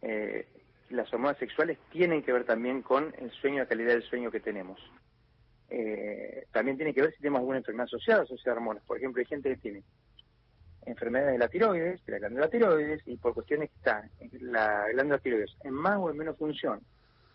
Eh, 0.00 0.46
las 0.92 1.12
hormonas 1.12 1.38
sexuales 1.38 1.78
tienen 1.90 2.22
que 2.22 2.32
ver 2.32 2.44
también 2.44 2.82
con 2.82 3.14
el 3.18 3.30
sueño, 3.32 3.58
la 3.58 3.66
calidad 3.66 3.92
del 3.94 4.02
sueño 4.02 4.30
que 4.30 4.40
tenemos. 4.40 4.78
Eh, 5.70 6.46
también 6.52 6.76
tiene 6.76 6.92
que 6.92 7.00
ver 7.00 7.12
si 7.12 7.18
tenemos 7.18 7.40
alguna 7.40 7.58
enfermedad 7.58 7.86
asociada, 7.86 8.22
asociada 8.22 8.56
a 8.56 8.60
hormonas. 8.60 8.82
Por 8.84 8.98
ejemplo, 8.98 9.20
hay 9.20 9.26
gente 9.26 9.48
que 9.50 9.56
tiene 9.56 9.82
enfermedades 10.84 11.32
de 11.32 11.38
la 11.38 11.48
tiroides, 11.48 12.04
de 12.04 12.12
la 12.12 12.18
glándula 12.18 12.48
tiroides, 12.48 13.02
y 13.06 13.16
por 13.16 13.34
cuestiones 13.34 13.70
que 13.70 13.76
está 13.76 14.08
la 14.40 14.88
glándula 14.92 15.18
tiroides 15.18 15.56
en 15.64 15.72
más 15.72 15.98
o 15.98 16.10
en 16.10 16.18
menos 16.18 16.36
función, 16.36 16.80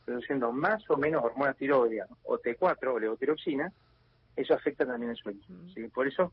produciendo 0.06 0.52
más 0.52 0.88
o 0.90 0.98
menos 0.98 1.24
hormonas 1.24 1.58
tiroideas, 1.58 2.10
o 2.24 2.38
T4 2.38 2.94
o 2.94 3.00
levotiroxina, 3.00 3.72
eso 4.36 4.54
afecta 4.54 4.86
también 4.86 5.12
el 5.12 5.18
sueño. 5.18 5.42
¿sí? 5.74 5.88
Por 5.88 6.08
eso, 6.08 6.32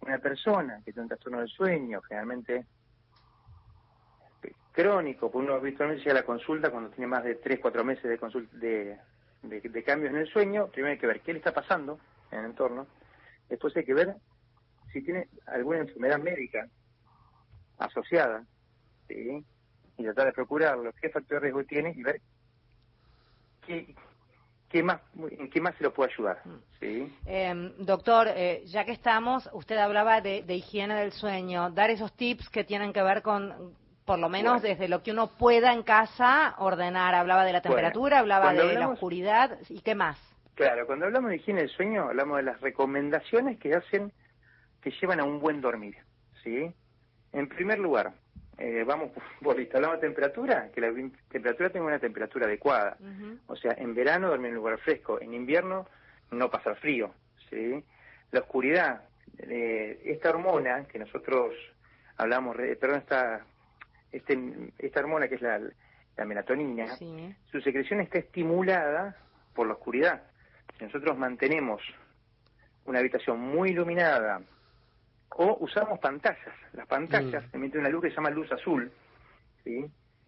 una 0.00 0.18
persona 0.18 0.78
que 0.84 0.92
tiene 0.92 1.02
un 1.02 1.08
trastorno 1.08 1.38
del 1.38 1.48
sueño, 1.48 2.00
generalmente 2.02 2.66
crónico, 4.74 5.30
por 5.30 5.42
uno 5.42 5.54
habitualmente 5.54 6.02
llega 6.02 6.18
a 6.18 6.20
la 6.20 6.26
consulta 6.26 6.70
cuando 6.70 6.90
tiene 6.90 7.06
más 7.06 7.22
de 7.22 7.36
3, 7.36 7.60
4 7.60 7.84
meses 7.84 8.02
de, 8.02 8.18
consulta, 8.18 8.56
de, 8.56 8.98
de, 9.42 9.82
cambios 9.84 10.12
en 10.12 10.18
el 10.18 10.26
sueño, 10.26 10.66
primero 10.66 10.92
hay 10.92 10.98
que 10.98 11.06
ver 11.06 11.20
qué 11.20 11.32
le 11.32 11.38
está 11.38 11.52
pasando 11.52 12.00
en 12.32 12.40
el 12.40 12.46
entorno, 12.46 12.88
después 13.48 13.74
hay 13.76 13.84
que 13.84 13.94
ver 13.94 14.16
si 14.92 15.00
tiene 15.02 15.28
alguna 15.46 15.78
enfermedad 15.78 16.18
médica 16.18 16.68
asociada, 17.78 18.44
¿sí? 19.06 19.44
y 19.96 20.02
tratar 20.02 20.26
de 20.26 20.32
procurarlo, 20.32 20.92
qué 21.00 21.08
factor 21.08 21.36
de 21.36 21.40
riesgo 21.40 21.64
tiene 21.64 21.94
y 21.96 22.02
ver 22.02 22.20
qué, 23.64 23.94
qué 24.68 24.82
más, 24.82 25.00
en 25.30 25.50
qué 25.50 25.60
más 25.60 25.76
se 25.76 25.84
lo 25.84 25.94
puede 25.94 26.12
ayudar. 26.12 26.42
¿sí? 26.80 27.16
Eh, 27.26 27.74
doctor, 27.78 28.26
eh, 28.34 28.64
ya 28.66 28.84
que 28.84 28.90
estamos, 28.90 29.48
usted 29.52 29.76
hablaba 29.76 30.20
de, 30.20 30.42
de, 30.42 30.56
higiene 30.56 30.96
del 30.96 31.12
sueño, 31.12 31.70
dar 31.70 31.90
esos 31.90 32.12
tips 32.14 32.48
que 32.50 32.64
tienen 32.64 32.92
que 32.92 33.02
ver 33.02 33.22
con 33.22 33.83
por 34.04 34.18
lo 34.18 34.28
menos 34.28 34.62
desde 34.62 34.88
lo 34.88 35.02
que 35.02 35.12
uno 35.12 35.28
pueda 35.38 35.72
en 35.72 35.82
casa 35.82 36.54
ordenar. 36.58 37.14
Hablaba 37.14 37.44
de 37.44 37.52
la 37.52 37.62
temperatura, 37.62 38.18
hablaba 38.18 38.52
de 38.52 38.74
la 38.74 38.88
oscuridad 38.88 39.58
y 39.68 39.80
qué 39.80 39.94
más. 39.94 40.18
Claro, 40.54 40.86
cuando 40.86 41.06
hablamos 41.06 41.30
de 41.30 41.36
higiene 41.36 41.62
del 41.62 41.70
sueño, 41.70 42.04
hablamos 42.04 42.36
de 42.36 42.44
las 42.44 42.60
recomendaciones 42.60 43.58
que 43.58 43.74
hacen, 43.74 44.12
que 44.80 44.90
llevan 44.90 45.20
a 45.20 45.24
un 45.24 45.40
buen 45.40 45.60
dormir. 45.60 45.96
¿sí? 46.42 46.72
En 47.32 47.48
primer 47.48 47.78
lugar, 47.78 48.12
eh, 48.58 48.84
vamos 48.86 49.10
por 49.42 49.58
listo, 49.58 49.76
hablamos 49.78 50.00
de 50.00 50.06
temperatura, 50.06 50.70
que 50.72 50.80
la 50.80 50.92
temperatura 51.28 51.70
tenga 51.70 51.86
una 51.86 51.98
temperatura 51.98 52.46
adecuada. 52.46 52.96
O 53.46 53.56
sea, 53.56 53.74
en 53.78 53.94
verano 53.94 54.28
dormir 54.28 54.50
en 54.50 54.52
un 54.52 54.58
lugar 54.58 54.78
fresco, 54.78 55.20
en 55.20 55.34
invierno 55.34 55.88
no 56.30 56.50
pasar 56.50 56.76
frío. 56.76 57.12
¿sí? 57.50 57.82
La 58.30 58.40
oscuridad, 58.40 59.02
eh, 59.38 60.02
esta 60.04 60.30
hormona 60.30 60.84
que 60.84 60.98
nosotros 60.98 61.54
hablamos, 62.16 62.56
perdón, 62.56 62.98
esta 62.98 63.44
este, 64.14 64.72
esta 64.78 65.00
hormona 65.00 65.28
que 65.28 65.34
es 65.34 65.42
la, 65.42 65.60
melatonina, 66.24 66.96
su 67.50 67.60
secreción 67.60 68.00
está 68.00 68.18
estimulada 68.18 69.16
por 69.52 69.66
la 69.66 69.74
oscuridad. 69.74 70.22
Si 70.78 70.84
nosotros 70.84 71.18
mantenemos 71.18 71.82
una 72.84 73.00
habitación 73.00 73.40
muy 73.40 73.70
iluminada 73.70 74.40
o 75.30 75.56
usamos 75.60 75.98
pantallas, 75.98 76.54
las 76.74 76.86
pantallas 76.86 77.44
mm. 77.44 77.56
emiten 77.56 77.80
una 77.80 77.88
luz 77.88 78.02
que 78.02 78.10
se 78.10 78.16
llama 78.16 78.30
luz 78.30 78.50
azul, 78.52 78.92
¿sí? 79.64 79.84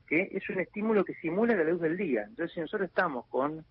que 0.08 0.28
es 0.32 0.48
un 0.50 0.60
estímulo 0.60 1.04
que 1.04 1.14
simula 1.14 1.54
la 1.54 1.64
luz 1.64 1.80
del 1.80 1.96
día. 1.96 2.22
Entonces, 2.22 2.54
si 2.54 2.60
nosotros 2.60 2.88
estamos 2.88 3.26
con 3.26 3.64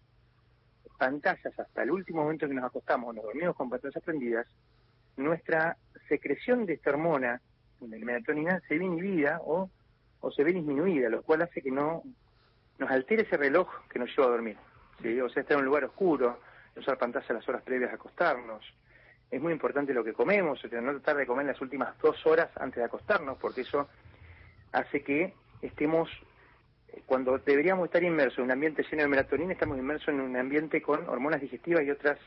pantallas 0.98 1.60
hasta 1.60 1.84
el 1.84 1.92
último 1.92 2.24
momento 2.24 2.48
que 2.48 2.54
nos 2.54 2.64
acostamos, 2.64 3.14
nos 3.14 3.26
dormimos 3.26 3.56
con 3.58 3.70
pantallas 3.70 4.02
prendidas, 4.02 4.48
nuestra 5.18 5.76
secreción 6.08 6.66
de 6.66 6.74
esta 6.74 6.92
hormona, 6.92 7.42
la 7.82 7.98
melatonina, 7.98 8.62
se 8.68 8.78
ve 8.78 8.86
inhibida 8.86 9.42
o 9.44 9.70
o 10.26 10.32
se 10.32 10.44
ve 10.44 10.54
disminuida, 10.54 11.08
lo 11.08 11.22
cual 11.22 11.44
hace 11.44 11.62
que 11.62 11.70
no 11.70 12.02
nos 12.80 12.90
altere 12.90 13.22
ese 13.22 13.38
reloj 13.38 13.70
que 13.88 14.00
nos 14.00 14.10
lleva 14.10 14.26
a 14.26 14.32
dormir. 14.32 14.58
¿sí? 15.04 15.22
O 15.22 15.30
sea, 15.30 15.42
estar 15.42 15.56
en 15.56 15.60
un 15.60 15.66
lugar 15.66 15.86
oscuro, 15.86 16.40
usar 16.76 16.98
pantalla 16.98 17.36
las 17.36 17.48
horas 17.48 17.62
previas 17.62 17.92
a 17.92 17.96
acostarnos. 17.96 18.66
Es 19.30 19.40
muy 19.40 19.54
importante 19.54 19.94
lo 19.94 20.04
que 20.04 20.14
comemos, 20.14 20.64
o 20.66 20.68
sea, 20.68 20.82
no 20.82 20.94
tratar 20.94 21.18
de 21.18 21.28
comer 21.28 21.46
las 21.46 21.62
últimas 21.62 21.96
dos 22.00 22.26
horas 22.26 22.50
antes 22.56 22.78
de 22.78 22.86
acostarnos, 22.86 23.38
porque 23.38 23.62
eso 23.62 23.88
hace 24.72 25.04
que 25.04 25.36
estemos, 25.62 26.10
cuando 27.06 27.38
deberíamos 27.38 27.86
estar 27.86 28.04
inmersos 28.04 28.40
en 28.40 28.46
un 28.46 28.52
ambiente 28.52 28.84
lleno 28.84 29.04
de 29.04 29.10
melatonina, 29.10 29.54
estamos 29.54 29.78
inmersos 29.78 30.10
en 30.10 30.22
un 30.22 30.36
ambiente 30.36 30.82
con 30.82 31.08
hormonas 31.08 31.40
digestivas 31.40 31.84
y 31.84 31.92
otras 31.92 32.18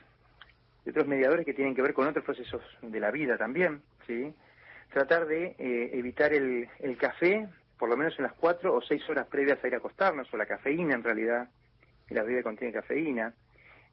y 0.86 0.90
otros 0.90 1.08
mediadores 1.08 1.44
que 1.44 1.52
tienen 1.52 1.74
que 1.74 1.82
ver 1.82 1.92
con 1.92 2.06
otros 2.06 2.24
procesos 2.24 2.62
de 2.80 3.00
la 3.00 3.10
vida 3.10 3.36
también, 3.36 3.82
¿sí? 4.06 4.32
Tratar 4.92 5.26
de 5.26 5.56
eh, 5.58 5.90
evitar 5.94 6.32
el, 6.32 6.68
el 6.78 6.96
café 6.96 7.48
por 7.78 7.88
lo 7.88 7.96
menos 7.96 8.14
en 8.18 8.24
las 8.24 8.34
cuatro 8.34 8.74
o 8.74 8.82
seis 8.82 9.08
horas 9.08 9.26
previas 9.26 9.62
a 9.62 9.68
ir 9.68 9.74
a 9.74 9.78
acostarnos, 9.78 10.32
o 10.32 10.36
la 10.36 10.46
cafeína 10.46 10.94
en 10.94 11.02
realidad, 11.02 11.48
y 12.10 12.14
la 12.14 12.22
bebida 12.22 12.42
contiene 12.42 12.72
cafeína. 12.72 13.32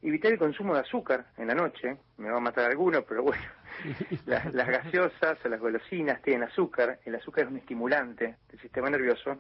Evitar 0.01 0.31
el 0.31 0.39
consumo 0.39 0.73
de 0.73 0.81
azúcar 0.81 1.25
en 1.37 1.47
la 1.47 1.55
noche, 1.55 1.97
me 2.17 2.29
va 2.29 2.37
a 2.37 2.41
matar 2.41 2.65
alguno, 2.65 3.03
pero 3.03 3.23
bueno, 3.23 3.43
las, 4.25 4.53
las 4.53 4.67
gaseosas 4.67 5.37
o 5.43 5.49
las 5.49 5.59
golosinas 5.59 6.21
tienen 6.21 6.43
azúcar, 6.43 6.99
el 7.05 7.15
azúcar 7.15 7.45
es 7.45 7.51
un 7.51 7.57
estimulante 7.57 8.35
del 8.49 8.59
sistema 8.59 8.89
nervioso, 8.89 9.37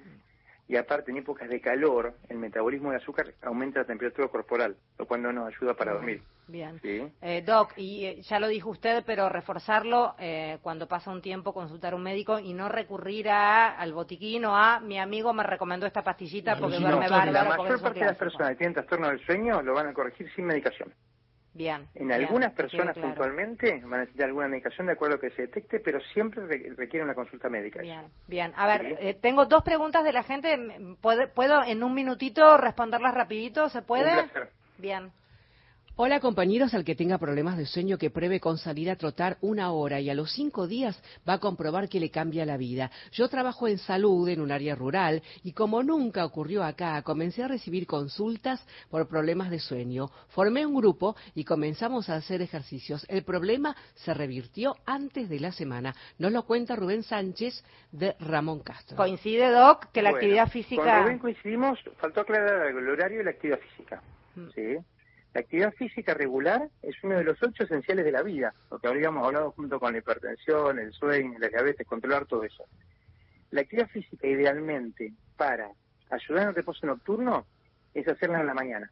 y 0.67 0.77
aparte 0.77 1.11
en 1.11 1.17
épocas 1.17 1.49
de 1.49 1.61
calor, 1.61 2.15
el 2.29 2.37
metabolismo 2.37 2.91
del 2.91 3.01
azúcar 3.01 3.33
aumenta 3.43 3.79
la 3.79 3.85
temperatura 3.85 4.27
corporal, 4.27 4.75
lo 4.97 5.05
cual 5.05 5.21
no 5.21 5.31
nos 5.31 5.47
ayuda 5.47 5.75
para 5.75 5.93
dormir. 5.93 6.21
Bien. 6.47 6.79
Eh, 7.21 7.41
doc, 7.45 7.73
y 7.77 8.05
eh, 8.05 8.21
ya 8.21 8.39
lo 8.39 8.47
dijo 8.47 8.69
usted, 8.69 9.03
pero 9.05 9.29
reforzarlo 9.29 10.15
eh, 10.19 10.59
cuando 10.61 10.87
pasa 10.87 11.11
un 11.11 11.21
tiempo, 11.21 11.53
consultar 11.53 11.93
a 11.93 11.95
un 11.95 12.03
médico 12.03 12.39
y 12.39 12.53
no 12.53 12.69
recurrir 12.69 13.29
a, 13.29 13.77
al 13.77 13.93
botiquín 13.93 14.45
o 14.45 14.55
a 14.55 14.79
mi 14.79 14.99
amigo 14.99 15.33
me 15.33 15.43
recomendó 15.43 15.87
esta 15.87 16.03
pastillita 16.03 16.57
porque 16.57 16.79
duerme 16.79 17.09
bárbaro. 17.09 17.31
La 17.31 17.43
mayor 17.43 17.81
parte 17.81 17.99
de 17.99 18.05
las 18.05 18.17
personas 18.17 18.49
que 18.49 18.55
tienen 18.55 18.73
trastorno 18.73 19.07
del 19.09 19.25
sueño 19.25 19.61
lo 19.61 19.73
van 19.73 19.87
a 19.87 19.93
corregir 19.93 20.31
sin 20.35 20.45
medicación. 20.45 20.93
Bien. 21.55 21.87
En 21.95 22.11
algunas 22.11 22.51
personas 22.51 22.97
puntualmente 22.97 23.79
van 23.85 23.93
a 23.93 23.97
necesitar 23.99 24.27
alguna 24.27 24.49
medicación 24.49 24.87
de 24.87 24.93
acuerdo 24.93 25.15
a 25.15 25.19
que 25.21 25.29
se 25.29 25.43
detecte, 25.43 25.79
pero 25.79 26.01
siempre 26.13 26.45
requiere 26.75 27.01
una 27.01 27.15
consulta 27.15 27.47
médica. 27.47 27.81
Bien, 27.81 28.01
bien. 28.27 28.51
A 28.57 28.67
ver, 28.67 28.97
eh, 28.99 29.13
tengo 29.13 29.45
dos 29.45 29.63
preguntas 29.63 30.03
de 30.03 30.11
la 30.11 30.23
gente. 30.23 30.59
¿Puedo, 30.99 31.63
en 31.63 31.81
un 31.81 31.93
minutito 31.93 32.57
responderlas 32.57 33.13
rapidito? 33.13 33.69
¿Se 33.69 33.81
puede? 33.81 34.11
Bien. 34.77 35.13
Hola 35.97 36.19
compañeros, 36.19 36.73
al 36.73 36.83
que 36.83 36.93
tenga 36.93 37.17
problemas 37.17 37.57
de 37.57 37.65
sueño 37.65 37.97
que 37.97 38.09
pruebe 38.09 38.41
con 38.41 38.57
salir 38.57 38.91
a 38.91 38.97
trotar 38.97 39.37
una 39.39 39.71
hora 39.71 40.01
y 40.01 40.09
a 40.09 40.13
los 40.13 40.29
cinco 40.33 40.67
días 40.67 41.01
va 41.27 41.35
a 41.35 41.39
comprobar 41.39 41.87
que 41.87 42.01
le 42.01 42.11
cambia 42.11 42.45
la 42.45 42.57
vida. 42.57 42.91
Yo 43.13 43.29
trabajo 43.29 43.65
en 43.69 43.77
salud 43.77 44.27
en 44.27 44.41
un 44.41 44.51
área 44.51 44.75
rural 44.75 45.23
y 45.41 45.53
como 45.53 45.83
nunca 45.83 46.25
ocurrió 46.25 46.65
acá, 46.65 47.01
comencé 47.01 47.43
a 47.43 47.47
recibir 47.47 47.87
consultas 47.87 48.61
por 48.89 49.07
problemas 49.07 49.49
de 49.49 49.59
sueño. 49.59 50.09
Formé 50.31 50.65
un 50.65 50.75
grupo 50.75 51.15
y 51.33 51.45
comenzamos 51.45 52.09
a 52.09 52.15
hacer 52.15 52.41
ejercicios. 52.41 53.05
El 53.07 53.23
problema 53.23 53.73
se 53.93 54.13
revirtió 54.13 54.75
antes 54.85 55.29
de 55.29 55.39
la 55.39 55.53
semana. 55.53 55.95
Nos 56.19 56.33
lo 56.33 56.43
cuenta 56.43 56.75
Rubén 56.75 57.03
Sánchez 57.03 57.63
de 57.93 58.17
Ramón 58.19 58.59
Castro. 58.59 58.97
Coincide, 58.97 59.49
Doc, 59.49 59.85
que 59.93 60.01
la 60.01 60.09
actividad 60.09 60.49
física... 60.49 60.83
Con 60.83 61.03
Rubén 61.03 61.19
coincidimos, 61.19 61.79
faltó 61.99 62.19
aclarar 62.19 62.67
el 62.67 62.89
horario 62.89 63.21
y 63.21 63.23
la 63.23 63.31
actividad 63.31 63.59
física. 63.59 64.03
Mm. 64.35 64.49
¿sí? 64.53 64.77
La 65.35 65.41
actividad 65.41 65.73
física 65.73 66.13
regular 66.13 66.69
es 66.81 66.95
uno 67.03 67.17
de 67.17 67.25
los 67.25 67.43
ocho 67.43 67.65
esenciales 67.65 68.05
de 68.05 68.11
la 68.13 68.23
vida, 68.23 68.53
lo 68.71 68.79
que 68.79 68.87
habríamos 68.87 69.25
hablado 69.25 69.51
junto 69.51 69.81
con 69.81 69.91
la 69.91 69.97
hipertensión, 69.97 70.79
el 70.79 70.93
sueño, 70.93 71.37
la 71.39 71.49
diabetes, 71.49 71.85
controlar 71.85 72.25
todo 72.25 72.45
eso. 72.45 72.63
La 73.51 73.59
actividad 73.59 73.89
física 73.89 74.25
idealmente 74.27 75.11
para 75.35 75.71
ayudar 76.09 76.43
en 76.43 76.49
el 76.49 76.55
reposo 76.55 76.87
nocturno 76.87 77.45
es 77.93 78.07
hacerla 78.07 78.39
en 78.39 78.47
la 78.47 78.53
mañana. 78.53 78.89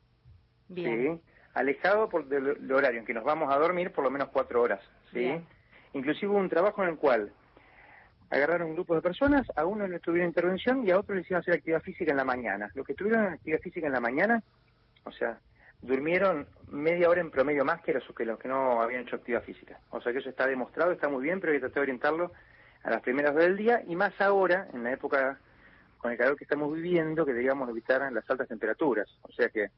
Bien. 0.67 1.21
Alejado 1.53 2.09
por 2.09 2.27
del, 2.27 2.69
horario 2.69 2.99
en 2.99 3.05
que 3.05 3.13
nos 3.13 3.23
vamos 3.23 3.49
a 3.49 3.57
dormir 3.57 3.93
por 3.93 4.03
lo 4.03 4.11
menos 4.11 4.27
cuatro 4.27 4.63
horas. 4.63 4.81
¿sí? 5.13 5.31
Inclusive 5.93 6.29
hubo 6.29 6.39
un 6.39 6.49
trabajo 6.49 6.83
en 6.83 6.89
el 6.89 6.97
cual 6.97 7.31
agarraron 8.31 8.67
un 8.67 8.73
grupo 8.73 8.95
de 8.95 9.01
personas, 9.01 9.47
a 9.55 9.65
uno 9.65 9.87
les 9.87 10.01
tuvieron 10.01 10.27
intervención 10.27 10.85
y 10.85 10.91
a 10.91 10.99
otro 10.99 11.17
iban 11.17 11.35
a 11.35 11.37
hacer 11.37 11.53
actividad 11.53 11.81
física 11.81 12.11
en 12.11 12.17
la 12.17 12.25
mañana. 12.25 12.69
Los 12.73 12.85
que 12.85 12.95
tuvieron 12.95 13.27
actividad 13.27 13.61
física 13.61 13.87
en 13.87 13.93
la 13.93 14.01
mañana, 14.01 14.43
o 15.05 15.11
sea, 15.13 15.39
durmieron 15.83 16.47
media 16.71 17.09
hora 17.09 17.21
en 17.21 17.29
promedio 17.29 17.63
más 17.63 17.81
que 17.81 17.93
los, 17.93 18.03
que 18.15 18.25
los 18.25 18.39
que 18.39 18.47
no 18.47 18.81
habían 18.81 19.03
hecho 19.03 19.17
actividad 19.17 19.43
física. 19.43 19.79
O 19.91 20.01
sea 20.01 20.11
que 20.11 20.19
eso 20.19 20.29
está 20.29 20.47
demostrado, 20.47 20.91
está 20.91 21.07
muy 21.07 21.23
bien, 21.23 21.39
pero 21.39 21.51
hay 21.51 21.57
que 21.57 21.65
tratar 21.67 21.75
de 21.75 21.81
orientarlo 21.81 22.31
a 22.83 22.89
las 22.89 23.01
primeras 23.01 23.31
horas 23.31 23.45
del 23.45 23.57
día 23.57 23.83
y 23.87 23.95
más 23.95 24.19
ahora, 24.19 24.67
en 24.73 24.83
la 24.83 24.91
época 24.91 25.37
con 25.97 26.11
el 26.11 26.17
calor 26.17 26.35
que 26.35 26.43
estamos 26.43 26.73
viviendo, 26.73 27.25
que 27.25 27.33
debíamos 27.33 27.69
evitar 27.69 28.11
las 28.11 28.29
altas 28.29 28.47
temperaturas. 28.47 29.07
O 29.21 29.31
sea 29.31 29.49
que, 29.49 29.69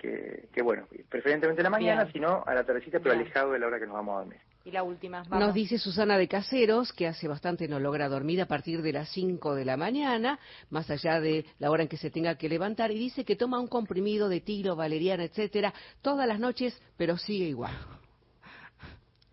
que, 0.00 0.62
bueno, 0.62 0.86
preferentemente 1.08 1.60
en 1.60 1.64
la 1.64 1.70
mañana, 1.70 2.10
sino 2.12 2.42
a 2.46 2.54
la 2.54 2.64
tardecita, 2.64 3.00
pero 3.00 3.14
alejado 3.14 3.52
de 3.52 3.58
la 3.58 3.66
hora 3.66 3.78
que 3.78 3.86
nos 3.86 3.94
vamos 3.94 4.16
a 4.16 4.18
dormir. 4.20 4.40
Y 4.64 4.70
la 4.70 4.82
última. 4.82 5.22
Nos 5.24 5.54
dice 5.54 5.78
Susana 5.78 6.18
de 6.18 6.28
Caseros 6.28 6.92
que 6.92 7.06
hace 7.06 7.28
bastante 7.28 7.66
no 7.66 7.78
logra 7.78 8.08
dormir 8.08 8.40
a 8.42 8.46
partir 8.46 8.82
de 8.82 8.92
las 8.92 9.08
5 9.10 9.54
de 9.54 9.64
la 9.64 9.76
mañana, 9.76 10.38
más 10.70 10.90
allá 10.90 11.20
de 11.20 11.46
la 11.58 11.70
hora 11.70 11.82
en 11.82 11.88
que 11.88 11.96
se 11.96 12.10
tenga 12.10 12.36
que 12.36 12.48
levantar, 12.48 12.90
y 12.90 12.98
dice 12.98 13.24
que 13.24 13.36
toma 13.36 13.60
un 13.60 13.68
comprimido 13.68 14.28
de 14.28 14.40
tilo, 14.40 14.76
valeriana, 14.76 15.24
etcétera, 15.24 15.72
todas 16.02 16.26
las 16.26 16.40
noches, 16.40 16.80
pero 16.96 17.16
sigue 17.16 17.46
igual. 17.46 17.74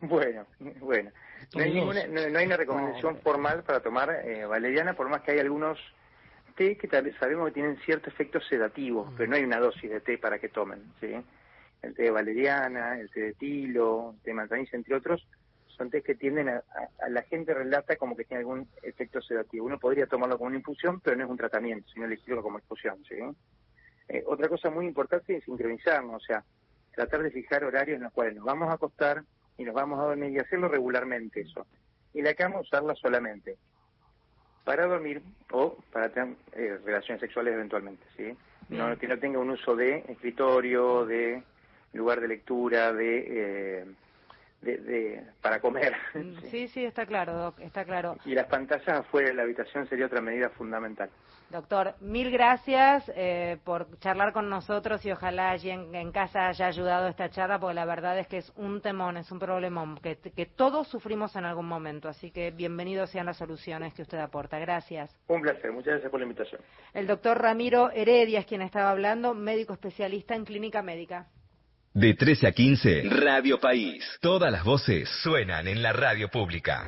Bueno, 0.01 0.45
bueno. 0.79 1.12
No 1.55 1.63
hay, 1.63 1.74
ninguna, 1.74 2.05
no, 2.07 2.39
hay 2.39 2.45
una 2.45 2.57
recomendación 2.57 3.17
formal 3.19 3.63
para 3.63 3.79
tomar 3.79 4.09
eh, 4.25 4.45
valeriana, 4.45 4.95
por 4.95 5.09
más 5.09 5.21
que 5.21 5.31
hay 5.31 5.39
algunos 5.39 5.79
té 6.57 6.75
que 6.75 6.89
sabemos 7.19 7.47
que 7.47 7.53
tienen 7.53 7.77
cierto 7.85 8.09
efecto 8.09 8.41
sedativo, 8.41 9.05
mm. 9.05 9.15
pero 9.15 9.29
no 9.29 9.35
hay 9.37 9.43
una 9.43 9.59
dosis 9.59 9.89
de 9.89 10.01
té 10.01 10.17
para 10.17 10.39
que 10.39 10.49
tomen. 10.49 10.81
¿sí? 10.99 11.13
El 11.81 11.93
té 11.93 12.03
de 12.03 12.11
valeriana, 12.11 12.99
el 12.99 13.09
té 13.11 13.21
de 13.21 13.33
tilo, 13.33 14.11
el 14.15 14.21
té 14.21 14.31
de 14.31 14.33
manzanilla, 14.33 14.71
entre 14.73 14.95
otros, 14.95 15.25
son 15.67 15.91
tés 15.91 16.03
que 16.03 16.15
tienden 16.15 16.49
a, 16.49 16.63
la 17.07 17.21
gente 17.21 17.53
relata 17.53 17.95
como 17.95 18.17
que 18.17 18.25
tiene 18.25 18.39
algún 18.39 18.67
efecto 18.81 19.21
sedativo. 19.21 19.65
Uno 19.67 19.79
podría 19.79 20.07
tomarlo 20.07 20.37
como 20.37 20.47
una 20.47 20.57
infusión, 20.57 20.99
pero 20.99 21.15
no 21.15 21.25
es 21.25 21.29
un 21.29 21.37
tratamiento, 21.37 21.87
sino 21.93 22.05
elegirlo 22.05 22.41
como 22.41 22.57
infusión. 22.57 22.97
¿sí? 23.07 23.15
Eh, 24.09 24.23
otra 24.25 24.49
cosa 24.49 24.71
muy 24.71 24.87
importante 24.87 25.37
es 25.37 25.43
sincronizarnos, 25.43 26.15
o 26.15 26.25
sea, 26.25 26.43
tratar 26.95 27.21
de 27.21 27.29
fijar 27.29 27.63
horarios 27.63 27.97
en 27.97 28.03
los 28.03 28.13
cuales 28.13 28.35
nos 28.35 28.45
vamos 28.45 28.69
a 28.69 28.73
acostar 28.73 29.23
y 29.57 29.63
nos 29.63 29.75
vamos 29.75 29.99
a 29.99 30.03
dormir 30.03 30.31
y 30.31 30.39
hacerlo 30.39 30.67
regularmente 30.67 31.41
eso. 31.41 31.67
Y 32.13 32.23
la 32.23 32.33
cama 32.33 32.59
usarla 32.59 32.95
solamente 32.95 33.57
para 34.67 34.86
dormir 34.86 35.21
o 35.53 35.77
para 35.93 36.09
tener 36.09 36.36
eh, 36.51 36.77
relaciones 36.83 37.21
sexuales 37.21 37.53
eventualmente, 37.53 38.03
¿sí? 38.17 38.36
No, 38.67 38.97
que 38.97 39.07
no 39.07 39.17
tenga 39.17 39.39
un 39.39 39.50
uso 39.50 39.77
de 39.77 40.03
escritorio, 40.09 41.05
de 41.05 41.41
lugar 41.93 42.19
de 42.19 42.27
lectura, 42.27 42.91
de... 42.91 43.25
Eh, 43.29 43.86
de, 44.61 45.23
para 45.41 45.59
comer. 45.59 45.93
Mm, 46.13 46.39
sí, 46.51 46.67
sí, 46.67 46.83
está 46.83 47.05
claro, 47.05 47.33
Doc, 47.33 47.59
está 47.59 47.85
claro. 47.85 48.17
Y 48.25 48.33
las 48.33 48.47
pantallas 48.47 48.87
afuera 48.87 49.29
de 49.29 49.35
la 49.35 49.43
habitación 49.43 49.87
sería 49.87 50.07
otra 50.07 50.21
medida 50.21 50.49
fundamental. 50.49 51.09
Doctor, 51.49 51.95
mil 52.01 52.29
gracias 52.29 53.09
eh, 53.15 53.57
por 53.63 53.97
charlar 53.99 54.33
con 54.33 54.49
nosotros 54.49 55.05
y 55.05 55.11
ojalá 55.11 55.51
allí 55.51 55.69
en, 55.69 56.11
casa 56.11 56.49
haya 56.49 56.67
ayudado 56.67 57.07
esta 57.07 57.29
charla, 57.29 57.57
porque 57.57 57.73
la 57.73 57.85
verdad 57.85 58.19
es 58.19 58.27
que 58.27 58.37
es 58.37 58.51
un 58.57 58.81
temón, 58.81 59.15
es 59.15 59.31
un 59.31 59.39
problemón 59.39 59.97
que, 59.99 60.17
que 60.17 60.45
todos 60.45 60.89
sufrimos 60.89 61.37
en 61.37 61.45
algún 61.45 61.65
momento. 61.65 62.09
Así 62.09 62.31
que 62.31 62.51
bienvenidos 62.51 63.11
sean 63.11 63.27
las 63.27 63.37
soluciones 63.37 63.93
que 63.93 64.01
usted 64.01 64.17
aporta. 64.17 64.59
Gracias. 64.59 65.15
Un 65.27 65.41
placer, 65.41 65.71
muchas 65.71 65.93
gracias 65.93 66.11
por 66.11 66.19
la 66.19 66.25
invitación. 66.25 66.59
El 66.93 67.07
doctor 67.07 67.41
Ramiro 67.41 67.91
Heredia 67.91 68.39
es 68.39 68.45
quien 68.45 68.61
estaba 68.61 68.89
hablando, 68.89 69.33
médico 69.33 69.71
especialista 69.71 70.35
en 70.35 70.43
clínica 70.43 70.81
médica. 70.81 71.27
De 71.97 72.13
13 72.13 72.45
a 72.45 72.51
15, 72.51 73.09
Radio 73.09 73.59
País. 73.59 74.05
Todas 74.21 74.51
las 74.51 74.63
voces 74.63 75.09
suenan 75.23 75.67
en 75.67 75.81
la 75.81 75.93
radio 75.93 76.29
pública. 76.29 76.87